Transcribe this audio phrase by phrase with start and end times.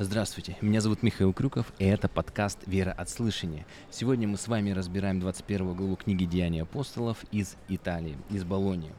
[0.00, 3.64] Здравствуйте, меня зовут Михаил Крюков, и это подкаст «Вера от слышания».
[3.92, 8.90] Сегодня мы с вами разбираем 21 главу книги «Деяния апостолов» из Италии, из Болонии.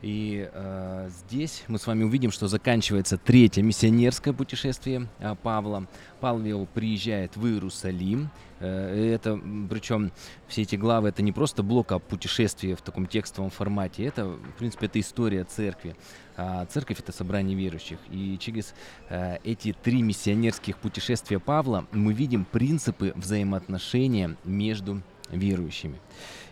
[0.00, 5.86] И э, здесь мы с вами увидим, что заканчивается третье миссионерское путешествие э, Павла.
[6.20, 8.30] Павел приезжает в Иерусалим.
[8.60, 10.12] Э, это, причем
[10.46, 14.04] все эти главы, это не просто блок о путешествии в таком текстовом формате.
[14.04, 15.96] Это, в принципе, это история церкви.
[16.36, 17.98] А церковь— это собрание верующих.
[18.08, 18.74] И через
[19.08, 25.02] э, эти три миссионерских путешествия Павла мы видим принципы взаимоотношения между
[25.32, 25.98] верующими.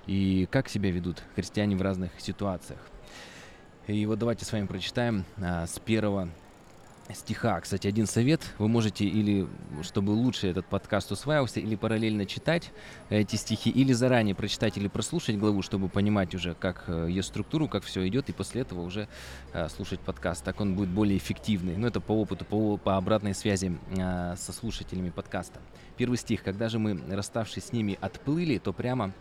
[0.09, 2.81] И как себя ведут христиане в разных ситуациях.
[3.87, 6.29] И вот давайте с вами прочитаем а, с первого
[7.15, 7.61] стиха.
[7.61, 8.41] Кстати, один совет.
[8.59, 9.47] Вы можете или,
[9.83, 12.73] чтобы лучше этот подкаст усваивался, или параллельно читать
[13.11, 17.69] эти стихи, или заранее прочитать или прослушать главу, чтобы понимать уже, как э, ее структуру,
[17.69, 19.09] как все идет, и после этого уже
[19.53, 20.45] э, слушать подкаст.
[20.45, 21.77] Так он будет более эффективный.
[21.77, 25.61] Но это по опыту, по, по обратной связи э, со слушателями подкаста.
[25.97, 26.43] Первый стих.
[26.43, 29.13] «Когда же мы, расставшись с ними, отплыли, то прямо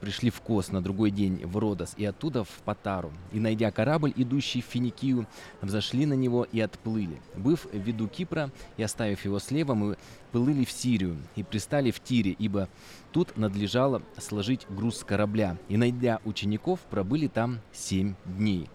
[0.00, 3.12] пришли в Кос на другой день в Родос и оттуда в Патару.
[3.32, 5.26] И, найдя корабль, идущий в Финикию,
[5.60, 7.07] взошли на него и отплыли.
[7.36, 9.96] Быв в виду Кипра и оставив его слева, мы
[10.32, 12.68] плыли в Сирию и пристали в Тире, ибо
[13.12, 15.56] тут надлежало сложить груз с корабля.
[15.68, 18.68] И, найдя учеников, пробыли там семь дней».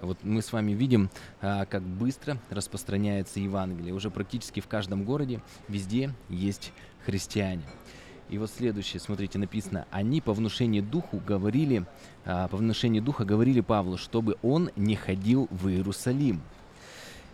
[0.00, 1.10] Вот мы с вами видим,
[1.42, 3.92] а, как быстро распространяется Евангелие.
[3.92, 6.72] Уже практически в каждом городе везде есть
[7.04, 7.64] христиане.
[8.30, 11.84] И вот следующее, смотрите, написано, они по внушению духу говорили,
[12.24, 16.40] а, по внушению духа говорили Павлу, чтобы он не ходил в Иерусалим.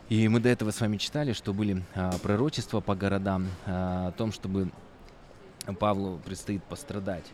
[0.08, 4.30] И мы до этого с вами читали, что были а, пророчества по городам о том,
[4.30, 4.70] чтобы
[5.80, 7.24] Павлу предстоит пострадать.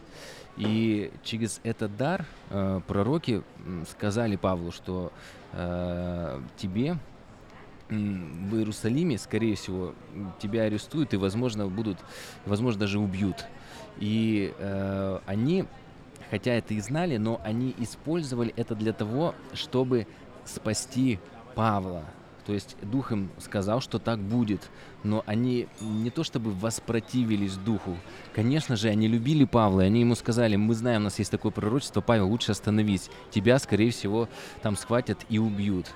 [0.56, 3.42] И через этот дар э, пророки
[3.90, 5.12] сказали Павлу, что
[5.52, 6.98] э, тебе
[7.88, 9.94] в Иерусалиме, скорее всего,
[10.40, 11.98] тебя арестуют и, возможно, будут,
[12.46, 13.44] возможно, даже убьют.
[13.98, 15.66] И э, они,
[16.30, 20.06] хотя это и знали, но они использовали это для того, чтобы
[20.44, 21.18] спасти
[21.54, 22.04] Павла.
[22.46, 24.68] То есть Дух им сказал, что так будет,
[25.04, 27.96] но они не то чтобы воспротивились Духу.
[28.34, 31.52] Конечно же, они любили Павла, и они ему сказали, мы знаем, у нас есть такое
[31.52, 34.28] пророчество, Павел, лучше остановись, тебя, скорее всего,
[34.60, 35.86] там схватят и убьют.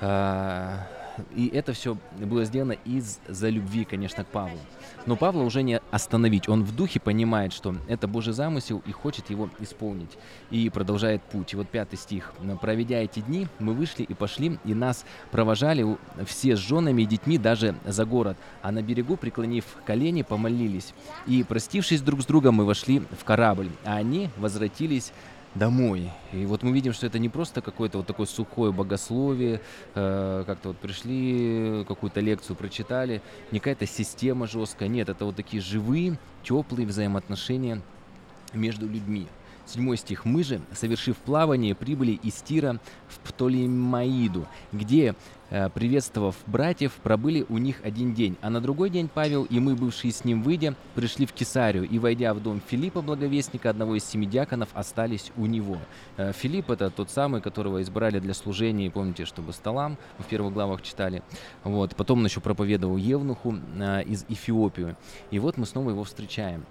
[0.00, 0.86] А,
[1.34, 4.58] и это все было сделано из-за любви, конечно, к Павлу.
[5.06, 6.48] Но Павла уже не остановить.
[6.48, 10.18] Он в духе понимает, что это Божий замысел и хочет его исполнить.
[10.50, 11.52] И продолжает путь.
[11.52, 12.34] И вот пятый стих.
[12.60, 15.96] «Проведя эти дни, мы вышли и пошли, и нас провожали
[16.26, 18.36] все с женами и детьми даже за город.
[18.62, 20.94] А на берегу, преклонив колени, помолились.
[21.26, 25.12] И, простившись друг с другом, мы вошли в корабль, а они возвратились
[25.54, 26.10] домой.
[26.32, 29.60] И вот мы видим, что это не просто какое-то вот такое сухое богословие,
[29.94, 35.62] э, как-то вот пришли, какую-то лекцию прочитали, не какая-то система жесткая, нет, это вот такие
[35.62, 37.82] живые, теплые взаимоотношения
[38.52, 39.26] между людьми.
[39.66, 40.24] Седьмой стих.
[40.24, 45.14] «Мы же, совершив плавание, прибыли из Тира в Птолемаиду, где,
[45.48, 48.36] приветствовав братьев, пробыли у них один день.
[48.42, 51.98] А на другой день Павел и мы, бывшие с ним выйдя, пришли в Кесарию, и,
[51.98, 55.78] войдя в дом Филиппа, благовестника, одного из семи диаконов, остались у него».
[56.16, 60.82] Э, Филипп— это тот самый, которого избрали для служения, помните, чтобы столам, в первых главах
[60.82, 61.22] читали.
[61.64, 61.96] Вот.
[61.96, 64.96] Потом он еще проповедовал Евнуху э, из Эфиопии.
[65.30, 66.64] И вот мы снова его встречаем.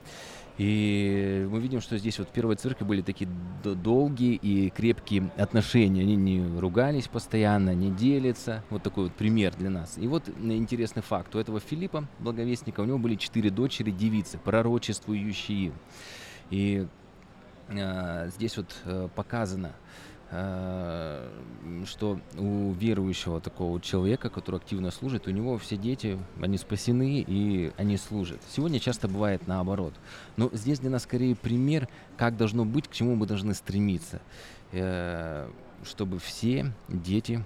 [0.58, 3.30] И мы видим, что здесь вот в первой церкви были такие
[3.64, 6.02] долгие и крепкие отношения.
[6.02, 8.64] Они не ругались постоянно, не делятся.
[8.72, 9.98] Вот такой вот пример для нас.
[9.98, 11.36] И вот интересный факт.
[11.36, 15.74] У этого Филиппа, благовестника, у него были четыре дочери, девицы, пророчествующие.
[16.50, 16.88] И
[17.68, 25.32] э, здесь вот э, показано, Э, что у верующего такого человека, который активно служит, у
[25.32, 28.42] него все дети, они спасены и они служат.
[28.50, 29.94] Сегодня часто бывает наоборот.
[30.36, 34.22] Но здесь для нас скорее пример, как должно быть, к чему мы должны стремиться.
[34.74, 35.50] Э,
[35.84, 37.46] чтобы все дети,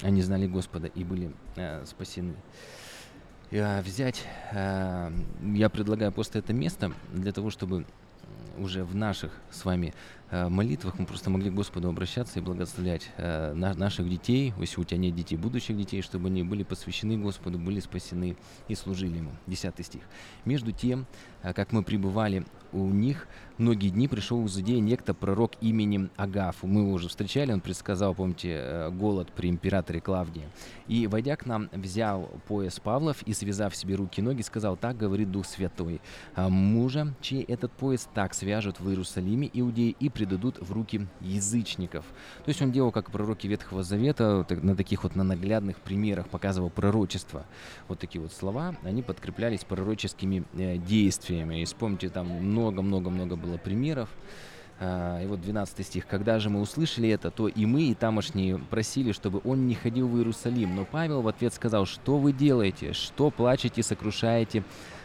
[0.00, 2.34] они знали Господа и были э, спасены.
[3.50, 7.86] Взять, я предлагаю просто это место для того, чтобы
[8.58, 9.92] уже в наших с вами э,
[10.30, 14.84] молитвах мы просто могли к Господу обращаться и благословлять э, на, наших детей, если у
[14.84, 18.36] тебя нет детей, будущих детей, чтобы они были посвящены Господу, были спасены
[18.68, 19.32] и служили Ему.
[19.46, 20.02] Десятый стих.
[20.44, 21.06] «Между тем,
[21.42, 23.26] э, как мы пребывали у них
[23.56, 26.62] многие дни пришел из Иудеи некто пророк именем Агаф.
[26.62, 30.48] Мы его уже встречали, он предсказал, помните, э, голод при императоре Клавдии.
[30.86, 34.96] И, войдя к нам, взял пояс Павлов и, связав себе руки и ноги, сказал, так
[34.96, 36.00] говорит Дух Святой,
[36.34, 42.04] «А мужа, чей этот пояс так свяжут в Иерусалиме иудеи и предадут в руки язычников.
[42.44, 46.70] То есть он делал, как пророки Ветхого Завета, на таких вот на наглядных примерах показывал
[46.70, 47.46] пророчество.
[47.86, 51.62] Вот такие вот слова, они подкреплялись пророческими э, действиями.
[51.62, 54.08] И вспомните, там много-много-много было примеров.
[54.80, 56.08] А, и вот 12 стих.
[56.08, 60.08] «Когда же мы услышали это, то и мы, и тамошние просили, чтобы он не ходил
[60.08, 60.74] в Иерусалим.
[60.74, 64.64] Но Павел в ответ сказал, что вы делаете, что плачете, сокрушаете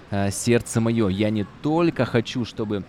[0.09, 1.07] э, сердце мое.
[1.09, 2.83] Я не только хочу, чтобы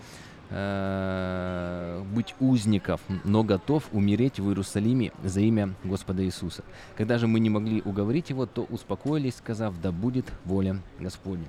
[0.51, 6.65] э, быть узников, но готов умереть в Иерусалиме за имя Господа Иисуса.
[6.97, 11.47] Когда же мы не могли уговорить его, то успокоились, сказав, да будет воля Господня.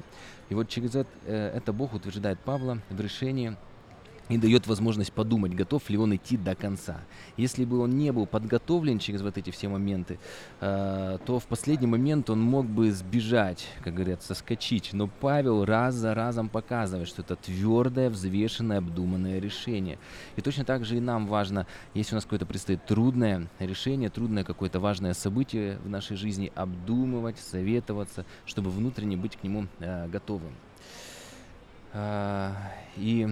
[0.49, 3.55] И вот через это, э, это Бог утверждает Павла в решении
[4.29, 7.01] и дает возможность подумать, готов ли он идти до конца.
[7.37, 10.19] Если бы он не был подготовлен через вот эти все моменты,
[10.61, 14.93] э, то в последний момент он мог бы сбежать, как говорят, соскочить.
[14.93, 19.99] Но Павел раз за разом показывает, что это твердое, взвешенное, обдуманное решение.
[20.35, 24.43] И точно так же и нам важно, если у нас какое-то предстоит трудное решение, трудное
[24.43, 30.53] какое-то важное событие в нашей жизни, обдумывать, советоваться, чтобы внутренне быть к нему э, готовым.
[31.93, 32.51] Э,
[32.97, 33.29] и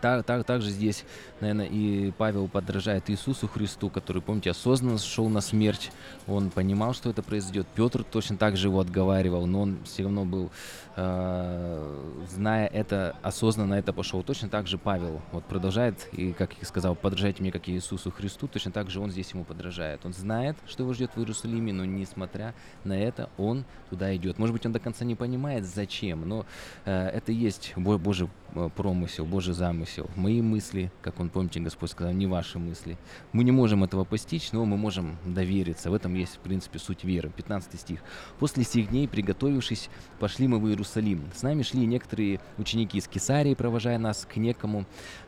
[0.00, 1.04] так, так, также здесь,
[1.40, 5.90] наверное, и Павел подражает Иисусу Христу, который, помните, осознанно шел на смерть.
[6.26, 7.66] Он понимал, что это произойдет.
[7.74, 10.50] Петр точно так же его отговаривал, но он все равно был,
[10.96, 14.22] э, зная это, осознанно это пошел.
[14.22, 18.10] Точно так же Павел вот продолжает, и, как я сказал, подражайте мне, как и Иисусу
[18.10, 20.04] Христу, точно так же он здесь ему подражает.
[20.04, 22.54] Он знает, что его ждет в Иерусалиме, но несмотря
[22.84, 24.38] на это, он туда идет.
[24.38, 26.46] Может быть, он до конца не понимает, зачем, но
[26.84, 32.12] э, это есть Божий э, промысел, Божий замысел мои мысли, как он, помните, Господь сказал,
[32.12, 32.98] не ваши мысли.
[33.32, 35.90] Мы не можем этого постичь, но мы можем довериться.
[35.90, 37.30] В этом есть, в принципе, суть веры.
[37.34, 38.00] 15 стих.
[38.38, 41.22] «После сих дней, приготовившись, пошли мы в Иерусалим.
[41.34, 44.86] С нами шли некоторые ученики из Кесарии, провожая нас к некому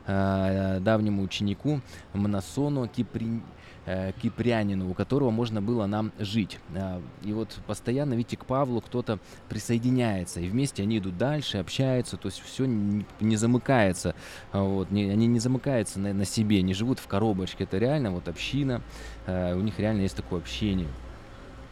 [0.81, 1.81] давнему ученику
[2.13, 3.41] Мнасону Кипри
[3.85, 6.59] э, кипрянину, у которого можно было нам жить.
[6.73, 9.19] Э, и вот постоянно, видите, к Павлу кто-то
[9.49, 14.15] присоединяется, и вместе они идут дальше, общаются, то есть все не, замыкается,
[14.53, 18.27] вот, не, они не замыкаются на, на себе, не живут в коробочке, это реально вот
[18.27, 18.81] община,
[19.25, 20.87] э, у них реально есть такое общение.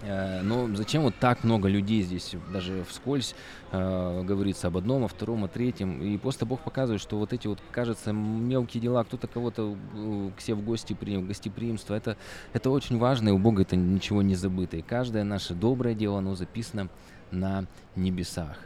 [0.02, 3.36] Э, но зачем вот так много людей здесь, даже вскользь
[3.72, 6.02] э, говорится об одном, о втором, о третьем.
[6.02, 10.42] И просто Бог показывает, что вот эти вот, кажется, мелкие дела, кто-то кого-то э, к
[10.42, 12.18] себе в гости принял, гостеприимство, это,
[12.54, 14.78] это очень важно, и у Бога это ничего не забыто.
[14.78, 16.90] И каждое наше доброе дело, оно записано
[17.32, 18.58] на небесах.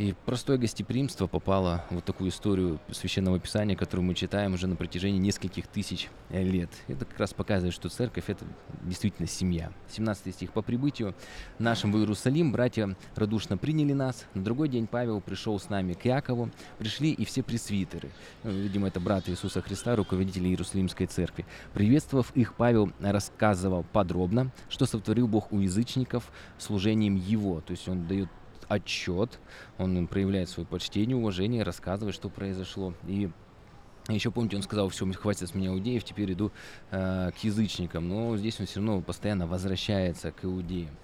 [0.00, 4.74] И простое гостеприимство попало в вот такую историю Священного Писания, которую мы читаем уже на
[4.74, 6.70] протяжении нескольких тысяч э, лет.
[6.88, 8.46] Это как раз показывает, что церковь— это
[8.80, 9.70] действительно семья.
[9.90, 10.52] 17 стих.
[10.52, 11.14] «По прибытию
[11.58, 14.24] нашим в Иерусалим братья радушно приняли нас.
[14.32, 16.50] На другой день Павел пришел с нами к Якову.
[16.78, 18.08] Пришли и все пресвитеры».
[18.42, 21.44] Ну, видимо, это браты Иисуса Христа, руководители Иерусалимской церкви.
[21.74, 27.60] Приветствовав их, Павел рассказывал подробно, что сотворил Бог у язычников служением Его.
[27.60, 28.30] То есть он дает
[28.70, 29.38] отчет,
[29.78, 32.94] он проявляет свое почтение, уважение, рассказывает, что произошло.
[33.06, 33.28] И
[34.08, 36.52] еще помните, он сказал, все, хватит с меня иудеев, теперь иду
[36.90, 38.08] э, к язычникам.
[38.08, 40.96] Но здесь он все равно постоянно возвращается к иудеям.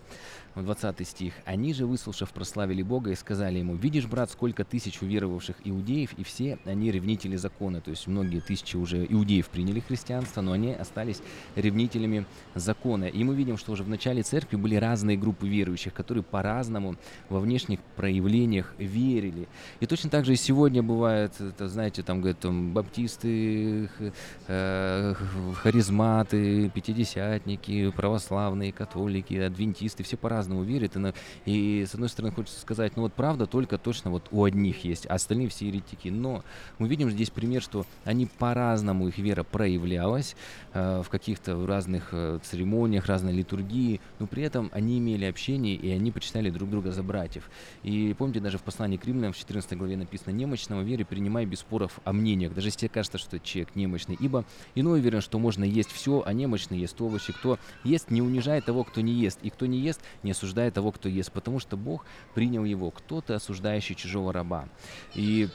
[0.62, 1.34] 20 стих.
[1.44, 6.24] «Они же, выслушав, прославили Бога и сказали ему, «Видишь, брат, сколько тысяч уверовавших иудеев, и
[6.24, 7.80] все они ревнители закона».
[7.80, 11.20] То есть многие тысячи уже иудеев приняли христианство, но они остались
[11.54, 12.24] ревнителями
[12.54, 13.04] закона.
[13.04, 16.96] И мы видим, что уже в начале церкви были разные группы верующих, которые по-разному
[17.28, 19.48] во внешних проявлениях верили.
[19.80, 23.90] И точно так же и сегодня бывает, это, знаете, там, говорят, там, баптисты,
[24.48, 25.14] э,
[25.62, 30.96] харизматы, пятидесятники, православные, католики, адвентисты, все по-разному по-разному верят.
[31.44, 34.84] И, и с одной стороны хочется сказать, ну вот правда только точно вот у одних
[34.84, 36.08] есть, а остальные все еретики.
[36.08, 36.42] Но
[36.78, 40.36] мы видим здесь пример, что они по-разному, их вера проявлялась
[40.72, 45.90] э, в каких-то разных э, церемониях, разной литургии, но при этом они имели общение, и
[45.90, 47.50] они почитали друг друга за братьев.
[47.82, 51.60] И помните, даже в послании к римлянам в 14 главе написано, «Немощного вере принимай без
[51.60, 55.64] споров о мнениях, даже если тебе кажется, что человек немощный, ибо иной уверен, что можно
[55.64, 57.32] есть все, а немощный ест овощи.
[57.32, 60.92] Кто ест, не унижает того, кто не ест, и кто не ест, не осуждает того,
[60.92, 62.90] кто ест, потому что Бог принял его.
[62.90, 64.68] Кто-то осуждающий чужого раба.
[65.14, 65.48] И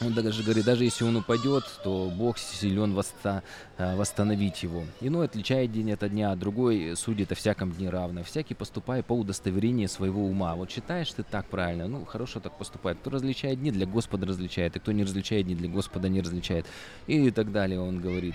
[0.00, 3.42] он даже говорит, даже если он упадет, то Бог силен восста,
[3.78, 4.84] э, восстановить его.
[5.00, 8.24] Иной отличает день от дня, а другой судит о всяком дне равно.
[8.24, 10.54] Всякий поступает по удостоверению своего ума.
[10.56, 12.98] Вот считаешь ты так правильно, ну хорошо так поступает.
[12.98, 16.66] Кто различает дни, для Господа различает, и кто не различает дни, для Господа не различает.
[17.06, 18.34] И так далее он говорит.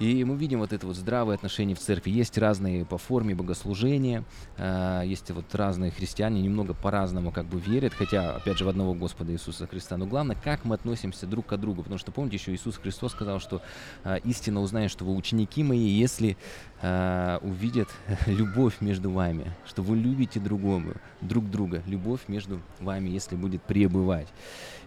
[0.00, 2.10] И мы видим вот это вот здравое отношение в церкви.
[2.10, 4.24] Есть разные по форме богослужения,
[4.56, 8.94] э, есть вот разные христиане, немного по-разному как бы верят, хотя, опять же, в одного
[8.94, 9.96] Господа Иисуса Христа.
[9.96, 11.82] Но главное, как мы относимся друг к другу.
[11.82, 13.62] Потому что, помните, еще Иисус Христос сказал, что
[14.04, 16.36] э, истинно узнает, что вы ученики мои, если
[16.80, 17.88] э, увидят
[18.26, 24.28] любовь между вами, что вы любите другого, друг друга, любовь между вами, если будет пребывать.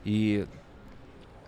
[0.04, 0.46] И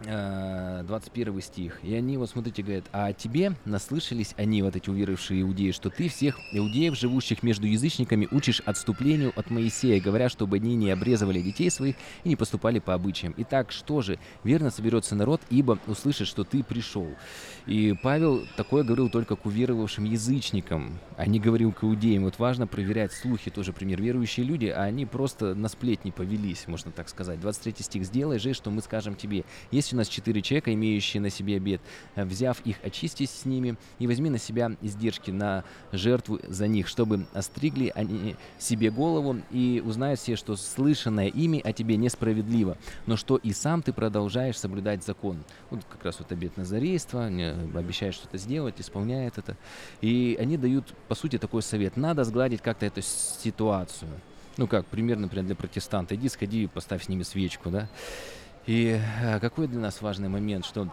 [0.03, 1.79] 21 э, стих.
[1.83, 6.07] И они, вот смотрите, говорят, а тебе наслышались они, вот эти уверовавшие иудеи, что ты
[6.09, 11.69] всех иудеев, живущих между язычниками, учишь отступлению от Моисея, говоря, чтобы они не обрезывали детей
[11.69, 13.33] своих и не поступали по обычаям.
[13.37, 14.19] Итак, что же?
[14.43, 17.07] Верно соберется народ, ибо услышит, что ты пришел.
[17.65, 22.23] И Павел такое говорил только к уверовавшим язычникам, а не говорил к иудеям.
[22.23, 24.01] Вот важно проверять слухи, тоже пример.
[24.01, 27.39] Верующие люди, а они просто на сплетни повелись, можно так сказать.
[27.39, 28.05] 23 стих.
[28.05, 29.43] «Сделай же, что мы скажем тебе.
[29.71, 31.82] Если есть у нас четыре человека, имеющие на себе обед.
[32.15, 36.88] Э, взяв их, очистись с ними и возьми на себя издержки на жертву за них,
[36.88, 43.15] чтобы остригли они себе голову и узнают все, что слышанное ими о тебе несправедливо, но
[43.15, 45.38] что и сам ты продолжаешь соблюдать закон.
[45.70, 49.56] Вот как раз вот обед назарейства, обещает что-то сделать, исполняет это.
[50.01, 51.98] И они дают, по сути, такой совет.
[51.98, 54.10] Надо сгладить как-то эту ситуацию.
[54.58, 56.15] Ну как, примерно, например, для протестанта.
[56.15, 57.88] Иди, сходи, поставь с ними свечку, да.
[58.67, 60.88] И э, какой для нас важный момент, что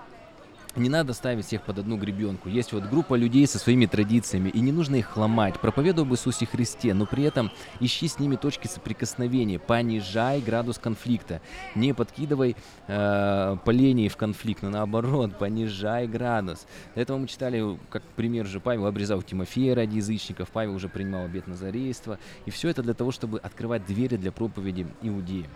[0.76, 2.48] не надо ставить всех под одну гребенку.
[2.48, 5.58] Есть вот группа людей со своими традициями, и не нужно их ломать.
[5.60, 7.50] Проповедуй об Иисусе Христе, но при этом
[7.80, 11.40] ищи с ними точки соприкосновения, понижай градус конфликта.
[11.74, 12.56] Не подкидывай
[12.88, 16.66] э, полений в конфликт, но наоборот, понижай градус.
[16.94, 21.24] Для этого мы читали, как пример же Павел обрезал Тимофея ради язычников, Павел уже принимал
[21.24, 22.18] обет назарейства.
[22.46, 25.50] И все это для того, чтобы открывать двери для проповеди иудеям.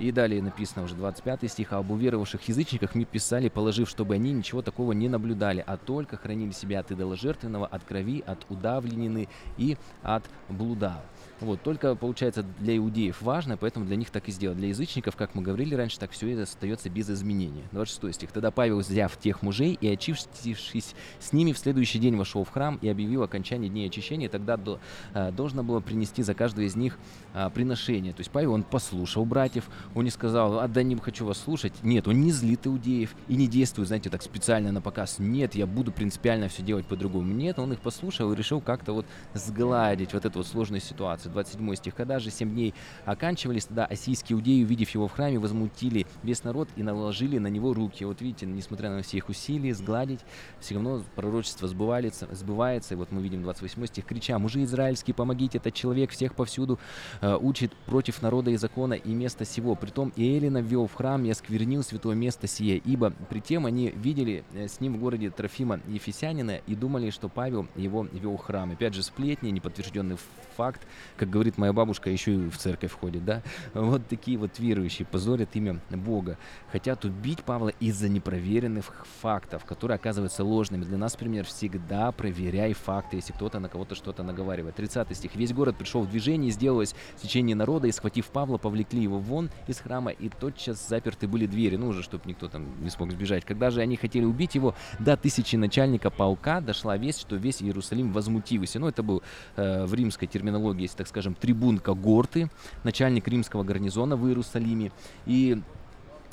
[0.00, 4.32] И далее написано уже 25 стих, а об уверовавших язычниках мы писали, положив, чтобы они
[4.32, 9.28] ничего такого не наблюдали, а только хранили себя от идоложертвенного, от крови, от удавленины
[9.58, 11.02] и от блуда.
[11.40, 14.58] Вот, только, получается, для иудеев важно, поэтому для них так и сделать.
[14.58, 17.64] Для язычников, как мы говорили раньше, так все это остается без изменения.
[17.72, 18.32] 26 стих.
[18.32, 22.78] Тогда Павел, взяв тех мужей и очистившись с ними, в следующий день вошел в храм
[22.82, 24.28] и объявил окончание дней очищения.
[24.28, 24.80] Тогда до,
[25.14, 26.98] э, должно было принести за каждого из них
[27.32, 28.12] э, приношение.
[28.12, 31.72] То есть Павел, он послушал братьев, он не сказал, а да не хочу вас слушать.
[31.82, 35.16] Нет, он не злит иудеев и не действует, знаете, так специально на показ.
[35.18, 37.32] Нет, я буду принципиально все делать по-другому.
[37.32, 41.29] Нет, он их послушал и решил как-то вот сгладить вот эту вот сложную ситуацию.
[41.30, 41.94] 27 стих.
[41.94, 46.68] Когда же семь дней оканчивались, тогда осийские иудеи, увидев его в храме, возмутили весь народ
[46.76, 48.04] и наложили на него руки.
[48.04, 50.20] Вот видите, несмотря на все их усилия сгладить,
[50.60, 52.94] все равно пророчество сбывается, сбывается.
[52.94, 56.78] И вот мы видим 28 стих, крича, мужи израильские, помогите, этот человек всех повсюду
[57.20, 59.74] э, учит против народа и закона и места сего.
[59.74, 63.90] Притом и Элина ввел в храм и осквернил святое место сие, ибо при тем они
[63.90, 68.42] видели э, с ним в городе Трофима Ефесянина и думали, что Павел его вел в
[68.42, 68.70] храм.
[68.70, 70.16] Опять же, сплетни, неподтвержденный
[70.56, 70.86] факт,
[71.20, 73.42] как говорит моя бабушка, еще и в церковь ходит, да?
[73.74, 76.38] Вот такие вот верующие позорят имя Бога.
[76.72, 80.82] Хотят убить Павла из-за непроверенных фактов, которые оказываются ложными.
[80.84, 84.76] Для нас, например, всегда проверяй факты, если кто-то на кого-то что-то наговаривает.
[84.76, 85.36] 30 стих.
[85.36, 89.78] Весь город пришел в движение, сделалось течение народа, и, схватив Павла, повлекли его вон из
[89.78, 93.44] храма, и тотчас заперты были двери, ну уже, чтобы никто там не смог сбежать.
[93.44, 98.10] Когда же они хотели убить его, до тысячи начальника полка дошла весть, что весь Иерусалим
[98.10, 98.78] возмутился.
[98.78, 99.22] Ну, это был
[99.56, 102.48] э, в римской терминологии, если так скажем, трибун Когорты,
[102.84, 104.92] начальник римского гарнизона в Иерусалиме.
[105.26, 105.60] И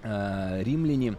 [0.03, 1.17] э, римляне,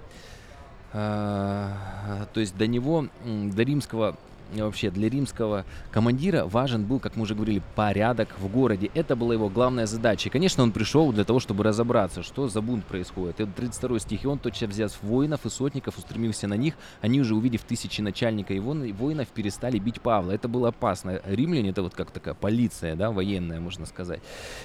[0.92, 4.16] э, то есть до него, до римского
[4.52, 8.90] вообще для римского командира важен был, как мы уже говорили, порядок в городе.
[8.94, 10.28] Это была его главная задача.
[10.28, 13.40] И, конечно, он пришел для того, чтобы разобраться, что за бунт происходит.
[13.40, 14.24] Это 32 стих.
[14.24, 16.74] И он, тотчас взяв воинов и сотников, устремился на них.
[17.00, 20.32] Они уже, увидев тысячи начальника и воинов, перестали бить Павла.
[20.32, 21.20] Это было опасно.
[21.26, 24.20] Римляне— это вот как такая полиция, да, военная, можно сказать.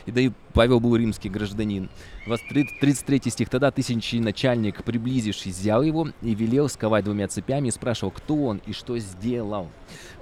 [0.05, 1.89] И да и Павел был римский гражданин.
[2.25, 3.49] 33 стих.
[3.49, 8.61] Тогда тысячи начальник, приблизившись, взял его и велел сковать двумя цепями и спрашивал, кто он
[8.65, 9.69] и что сделал.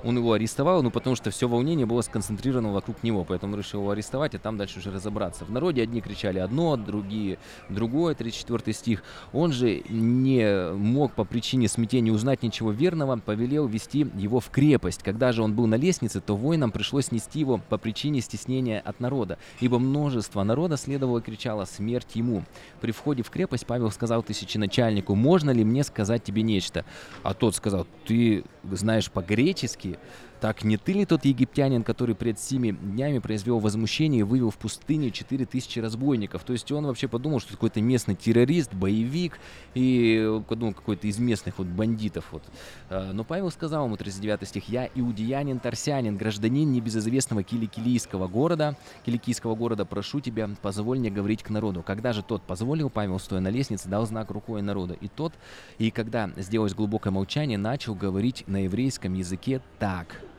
[0.03, 3.91] Он его арестовал, ну потому что все волнение было сконцентрировано вокруг него, поэтому решил его
[3.91, 5.45] арестовать, а там дальше уже разобраться.
[5.45, 7.37] В народе одни кричали одно, другие
[7.69, 9.03] другое, 34 стих.
[9.31, 15.03] Он же не мог по причине смятения узнать ничего верного, повелел вести его в крепость.
[15.03, 18.99] Когда же он был на лестнице, то воинам пришлось нести его по причине стеснения от
[18.99, 22.43] народа, ибо множество народа следовало и кричало «Смерть ему!».
[22.79, 26.85] При входе в крепость Павел сказал тысяченачальнику «Можно ли мне сказать тебе нечто?»
[27.23, 29.97] А тот сказал «Ты знаешь по-гречески?»
[30.41, 34.57] Так не ты ли тот египтянин, который пред семи днями произвел возмущение и вывел в
[34.57, 36.43] пустыню 4000 разбойников?
[36.43, 39.37] То есть он вообще подумал, что какой-то местный террорист, боевик
[39.75, 42.25] и подумал, какой-то из местных вот бандитов.
[42.31, 42.41] Вот.
[42.89, 49.53] А, но Павел сказал ему, 39 стих, «Я иудеянин, тарсянин, гражданин небезызвестного киликийского города, киликийского
[49.53, 51.83] города, прошу тебя, позволь мне говорить к народу».
[51.83, 54.95] Когда же тот позволил, Павел, стоя на лестнице, дал знак рукой народа.
[54.95, 55.33] И тот,
[55.77, 60.23] и когда сделалось глубокое молчание, начал говорить на еврейском языке так–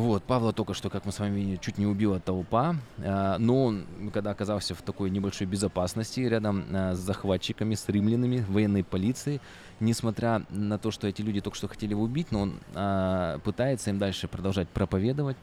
[0.00, 3.64] вот, Павла только что, как мы с вами видели, чуть не убила толпа, а, но
[3.64, 9.40] он, когда оказался в такой небольшой безопасности рядом а, с захватчиками, с римлянами, военной полицией,
[9.80, 13.88] несмотря на то, что эти люди только что хотели его убить, но он а, пытается
[13.88, 15.38] им дальше продолжать проповедовать,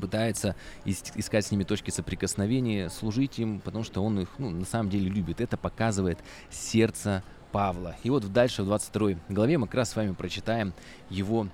[0.00, 0.54] пытается
[0.84, 5.08] искать с ними точки соприкосновения, служить им, потому что он их ну, на самом деле
[5.08, 5.40] любит.
[5.40, 7.96] Это показывает сердце Павла.
[8.02, 10.72] И вот дальше в 22 главе мы как раз с вами прочитаем
[11.10, 11.48] его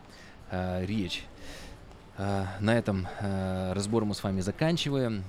[0.51, 1.25] э, речь.
[2.17, 5.25] А, на этом а, разбор мы с вами заканчиваем.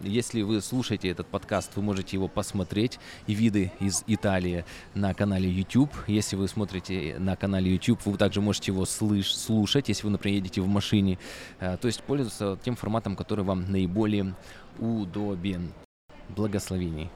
[0.00, 4.64] Если вы слушаете этот подкаст, вы можете его посмотреть и виды из Италии
[4.94, 5.90] на канале YouTube.
[6.06, 10.36] Если вы смотрите на канале YouTube, вы также можете его слыш слушать, если вы, например,
[10.36, 11.18] едете в машине.
[11.58, 14.34] А, то есть пользоваться тем форматом, который вам наиболее
[14.78, 15.72] удобен.
[16.28, 17.10] Благословений.